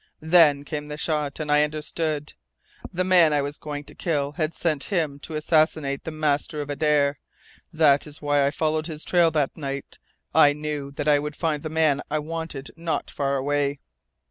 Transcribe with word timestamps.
Then 0.23 0.63
came 0.65 0.87
the 0.87 0.97
shot 0.97 1.39
and 1.39 1.51
I 1.51 1.61
understood. 1.63 2.33
The 2.91 3.03
man 3.03 3.33
I 3.33 3.43
was 3.43 3.55
going 3.55 3.83
to 3.83 3.93
kill 3.93 4.31
had 4.31 4.51
sent 4.55 4.85
him 4.85 5.19
to 5.19 5.35
assassinate 5.35 6.05
the 6.05 6.09
master 6.09 6.59
of 6.59 6.71
Adare. 6.71 7.19
That 7.71 8.07
is 8.07 8.19
why 8.19 8.47
I 8.47 8.49
followed 8.49 8.87
his 8.87 9.05
trail 9.05 9.29
that 9.29 9.55
night. 9.55 9.99
I 10.33 10.53
knew 10.53 10.89
that 10.93 11.07
I 11.07 11.19
would 11.19 11.35
find 11.35 11.61
the 11.61 11.69
man 11.69 12.01
I 12.09 12.17
wanted 12.17 12.71
not 12.75 13.11
far 13.11 13.35
away." 13.37 13.79